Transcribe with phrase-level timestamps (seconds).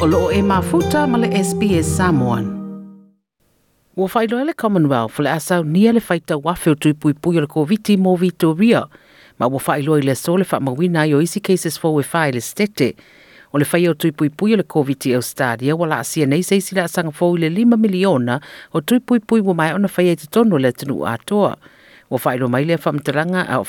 [0.00, 2.44] o loo e mafuta ma le SPS Samoan.
[3.96, 7.46] Ua whailoa le Commonwealth le asau nia le whaita wafeo tui pui pui o le
[7.46, 8.86] COVID mō Vitoria,
[9.38, 12.32] Ma ua whailoa i le so le whaamawina i o isi cases 4 e whae
[12.32, 12.94] le stete.
[13.52, 16.42] O le whaia o tui pui pui o le COVID o stadia wala asia nei
[16.42, 18.40] seisi le asanga fōu i le 5 miliona
[18.72, 21.58] o tui pui pui wa mai ona whaia i te tono le tunu atoa.
[22.18, 23.64] Whaelo mai le whamtaranga a o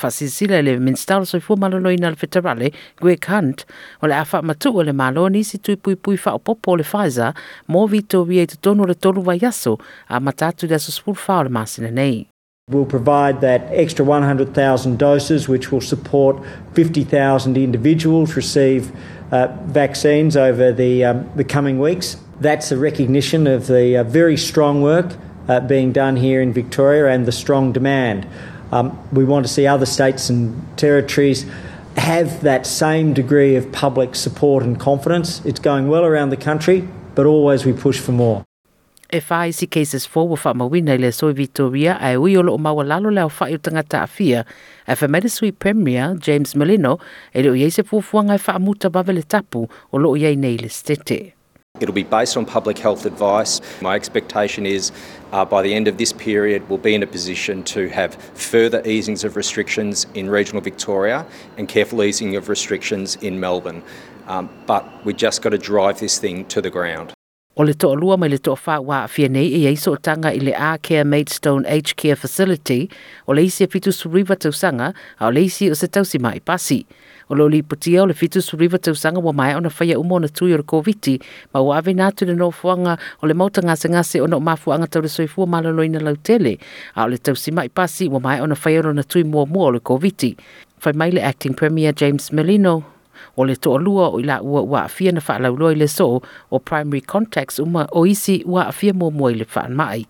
[0.62, 3.66] le minstalo soi fu malolo ina le Greg Hunt,
[4.02, 6.16] o le a o le malo nisi o le
[7.70, 9.22] mō le tolu
[10.09, 10.77] a matatu le
[11.44, 12.27] le masina nei.
[12.70, 16.41] We'll provide that extra 100,000 doses, which will support
[16.73, 18.91] 50,000 individuals receive
[19.32, 22.18] uh, vaccines over the, um, the coming weeks.
[22.40, 25.12] That's a recognition of the uh, very strong work
[25.48, 28.27] uh, being done here in Victoria and the strong demand.
[28.72, 31.45] Um, we want to see other states and territories
[31.98, 35.44] have that same degree of public support and confidence.
[35.46, 38.46] It's going well around the country, but always we push for more.
[39.13, 42.54] E whai si cases fo wa whamawina i le soi Victoria ai ui o lo
[42.54, 44.46] o maua lalo leo whai o tangata a fia.
[44.87, 46.98] E whamere sui Premier James Merlino
[47.34, 50.55] e leo iei se fuafuanga e whaamuta bawe le tapu o lo o iei nei
[50.58, 51.40] le stete.
[51.82, 53.60] It'll be based on public health advice.
[53.82, 54.91] My expectation is
[55.32, 58.82] uh, by the end of this period, we'll be in a position to have further
[58.85, 61.26] easings of restrictions in regional Victoria
[61.57, 63.82] and careful easing of restrictions in Melbourne.
[64.28, 67.13] Um, but we've just got to drive this thing to the ground.
[67.57, 70.40] O le toa lua mai le toa wha wa fia nei e eiso tanga i
[70.40, 72.90] le Arcare Maidstone Aged Care Facility
[73.28, 76.40] o le isi e fitu suriva tausanga a o le isi o se tausi mai
[76.40, 76.85] pasi.
[77.31, 80.53] O lo liputia o le fitu suriva tausanga wa mai ona whaia umo na tui
[80.53, 81.16] o le koviti,
[81.53, 84.88] ma o ave nātu le no fuanga o le mauta ngase ngase o na mafuanga
[84.91, 86.59] tau le soifua malalo ina lautele
[86.96, 89.68] a o le tausi mai pasi wa mai ona whaia o na tui mua mua
[89.68, 90.35] o le koviti.
[90.84, 92.84] Whai mai le Acting Premier James Melino
[93.38, 96.22] o le toʻalua o i laʻua ua afia na faalauloa i le soo
[96.52, 100.06] o primary contacts uma o isi ua afia muamua i le faamaʻi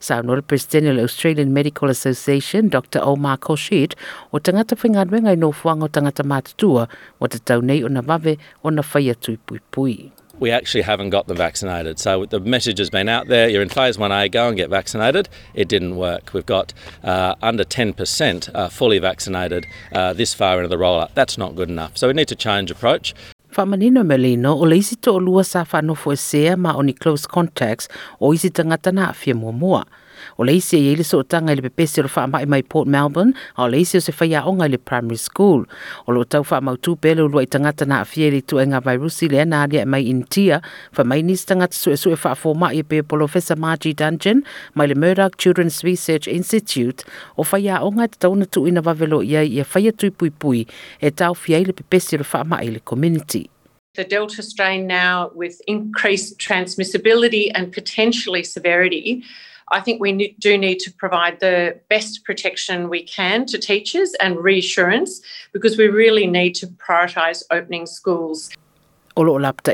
[0.00, 3.96] saunoa le president o le australian medical association dr omar koshid
[4.32, 6.88] o tagata faigaluega i nofoaga o tagata matutua
[7.20, 11.98] ua tatau nei ona vave ona faia tuipuipui we actually haven't got them vaccinated.
[11.98, 15.28] So the message has been out there, you're in phase 1A, go and get vaccinated.
[15.54, 16.32] It didn't work.
[16.32, 21.10] We've got uh, under 10% uh, fully vaccinated uh, this far into the rollout.
[21.14, 21.96] That's not good enough.
[21.96, 23.14] So we need to change approach.
[23.58, 24.96] O le isi
[25.44, 25.64] sa
[26.56, 27.88] ma o ni close contacts
[28.20, 28.50] o isi
[28.92, 29.84] na.
[30.38, 33.98] O le isi e tanga pepesi o wha mai Port Melbourne, a o le isi
[33.98, 35.64] o se whaia onga primary school.
[36.06, 39.40] O lo tau wha mautu pele i tangata na afia i tu ngā virusi le
[39.40, 40.62] ana alia mai intia,
[40.96, 41.76] wha mai nis tangata
[42.56, 43.02] wha pe
[43.56, 44.42] Margie Danchin,
[44.74, 47.04] mai le Murdoch Children's Research Institute,
[47.36, 50.66] o whaia onga te tauna tu ina wawelo ia i a whaia tui pui pui,
[51.00, 53.50] e tau fia pepesi o wha mai community.
[53.96, 59.24] the Delta strain now with increased transmissibility and potentially severity,
[59.72, 64.38] I think we do need to provide the best protection we can to teachers and
[64.38, 65.20] reassurance
[65.52, 68.50] because we really need to prioritise opening schools.
[69.16, 69.72] lapta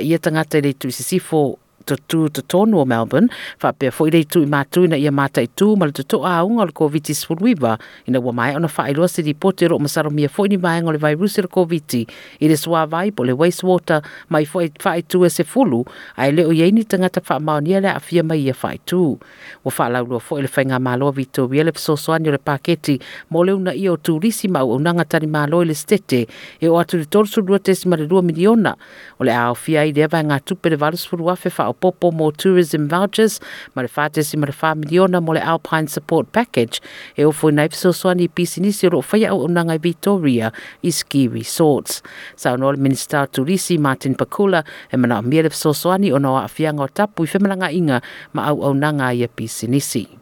[1.83, 3.29] to tu to tonu o Melbourne.
[3.59, 6.25] Fa pe fo ile tu ma tu na ia ma tai tu mal to to
[6.25, 9.89] a un covid is for weba ina wa mai ona fa ilo city potero ma
[9.89, 12.07] saro mia fo ni mai ngol vai rusi il covid.
[12.41, 15.85] I is swa vai po le waste water mai fo fai tu se fulu.
[16.17, 18.55] Ai le o ye ni tanga ta fa ma ni ala a fia mai ia
[18.55, 19.19] fai tu.
[19.65, 22.13] Wa fa la lo fo ile fa nga malo vi to vi ele so so
[22.13, 23.01] ani le paketi
[23.31, 26.27] mo le una io tu risi ma una nga tani malo ile stete.
[26.61, 28.77] E o atu le torso duates ma le 2 miliona
[29.21, 32.89] ole a fia ide va nga tu pe le valus fulu fa popo mo tourism
[32.89, 33.41] vouchers.
[33.75, 36.81] Ma le fatesi ma le fa miliona mo le Alpine Support Package.
[37.17, 40.53] E ofo foi nai pisinisi ro whaia o nanga Victoria
[40.83, 42.03] i ski resorts.
[42.37, 46.73] Sa ono le minister turisi Martin Pakula e mana mia le so o noa a
[46.73, 48.03] o tapu i whemalanga inga
[48.33, 50.22] ma au au nanga i a pisinisi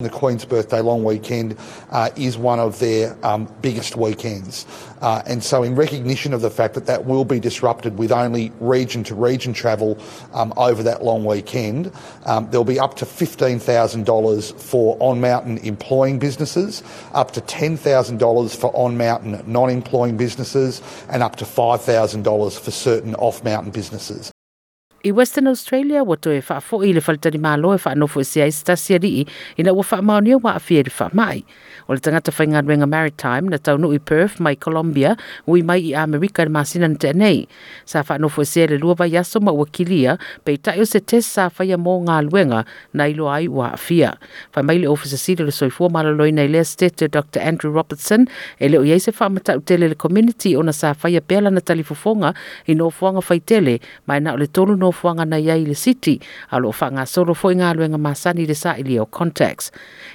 [0.00, 1.58] The Queen's birthday long weekend
[1.90, 4.64] uh, is one of their um, biggest weekends.
[5.00, 8.52] Uh, and so, in recognition of the fact that that will be disrupted with only
[8.60, 9.98] region to region travel
[10.34, 11.90] um, over that long weekend,
[12.26, 18.70] um, there'll be up to $15,000 for on mountain employing businesses, up to $10,000 for
[18.76, 20.80] on mountain non employing businesses,
[21.10, 24.30] and up to $5,000 for certain off mountain businesses.
[25.04, 28.18] I Western Australia, wa to e wha fo i le faltani malo e wha anofo
[28.18, 29.22] e sea i stasia ri
[29.54, 31.44] ina ua wha maonia wa a fia i wha mai.
[31.86, 35.14] O le tangata whainga ruenga maritime na taunu i Perth mai Colombia
[35.46, 37.46] ui mai i Amerika na masina na te nei.
[37.86, 40.80] Sa wha anofo e sea le lua vai aso ma ua kilia pe i tai
[40.82, 44.18] o se tes sa whaia mō ngā luenga na ilo ai wa a fia.
[44.58, 47.38] Mai le sida le soifua malaloi na i lea state Dr.
[47.38, 48.26] Andrew Robertson
[48.58, 49.14] e le o iei se
[49.64, 52.34] tele le community o na sa whaia pēla na talifofonga
[52.66, 55.74] i no fuanga whaitele mai na o le tolu no no fuanga na iai le
[55.76, 56.16] city
[56.50, 59.70] a lo whanga foi fo ngā luenga masani le sa ili o contacts.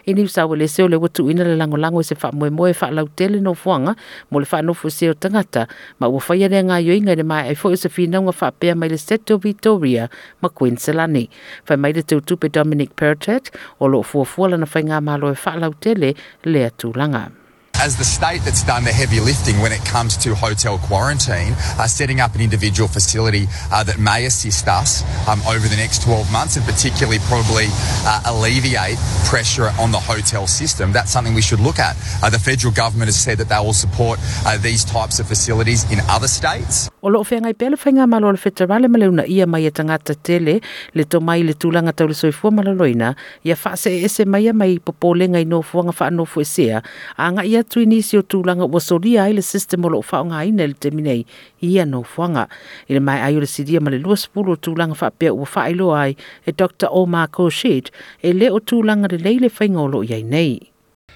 [0.07, 2.73] I ni sa le seo le watu ina le lango lango se wha moe moe
[2.73, 3.95] wha lau tele no fuanga
[4.31, 5.67] mo le wha no fu o tangata
[5.99, 8.75] ma ua whaia le ngā yoinga le mai ai fo isa whina unga wha pēr
[8.75, 10.09] mai le Seto Victoria
[10.41, 11.29] ma Queenselani.
[11.69, 15.73] Whai mai le tautupe Dominic Pertet o lo fuafua lana whai malo e wha lau
[15.73, 17.42] tele le atulanga.
[17.83, 21.85] As the state that's done the heavy lifting when it comes to hotel quarantine, uh,
[21.85, 26.31] setting up an individual facility uh, that may assist us um, over the next 12
[26.31, 27.65] months and particularly probably
[28.07, 30.93] uh, alleviate pressure on the hotel system.
[30.93, 31.97] That's something we should look at.
[32.23, 35.83] Uh, the federal government has said that they will support uh, these types of facilities
[35.91, 36.89] in other states.
[37.03, 40.15] o loo feagai pea le faiga malo le fetarale ma leuna ia mai e tagata
[40.15, 40.61] tele
[40.95, 45.91] le tomai i le tulaga soifua ma laloina ia faaseese maia mai popolega i nofoaga
[45.91, 46.81] faanofo esea
[47.17, 50.67] agaʻi atu i nisi o tulaga ua solia ai le system o loo faaaogāina i
[50.71, 51.25] le teminei.
[51.61, 52.47] Ia nofoaga
[52.87, 56.15] i le maeai o le silia ma le 20 o tulaga faapea ua faailoa ai
[56.47, 56.87] e dr.
[56.91, 57.91] Omar coshit
[58.21, 60.72] e lē o tulaga lelei le faiga o loo iai nei.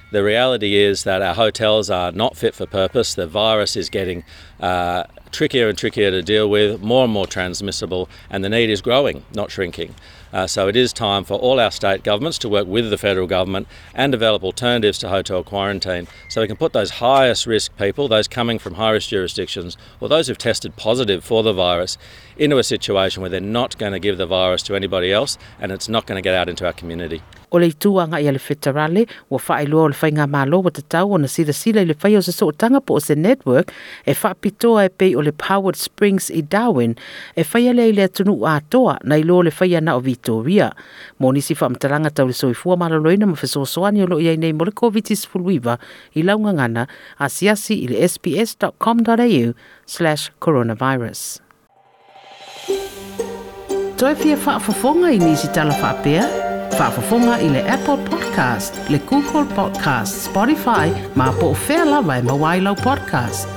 [0.09, 3.13] The reality is that our hotels are not fit for purpose.
[3.13, 4.23] The virus is getting
[4.61, 8.81] uh, trickier and trickier to deal with, more and more transmissible, and the need is
[8.81, 9.95] growing, not shrinking.
[10.31, 13.27] Uh, so it is time for all our state governments to work with the federal
[13.27, 18.07] government and develop alternatives to hotel quarantine so we can put those highest risk people,
[18.07, 21.97] those coming from high risk jurisdictions, or those who've tested positive for the virus,
[22.37, 25.71] into a situation where they're not going to give the virus to anybody else and
[25.71, 27.21] it's not going to get out into our community.
[27.51, 31.13] O le tuanga ia le federale ua whaeloa o le whainga malo wa te tau
[31.13, 33.71] o na sila sila i le whai o se sootanga po o se network
[34.05, 36.95] e whapitoa e pei o le Howard Springs i Darwin
[37.35, 40.73] e whaia le le atunu a toa na i lo le whaia na o Victoria.
[41.19, 44.71] Mo nisi whamtalanga tau le soifua malaloina ma whesosoani o lo iai nei mo le
[44.71, 45.77] COVID-19
[46.15, 46.87] i launga ngana
[47.19, 49.53] a siasi i le sbs.com.au
[49.85, 51.39] slash coronavirus.
[53.97, 56.46] Toi fia whaafafonga i nisi tala whaapea?
[56.75, 62.21] Whaafafonga i le Apple Podcast, le Google Podcast, Spotify, ma po o whea lawa e
[62.21, 63.56] mawailau podcast.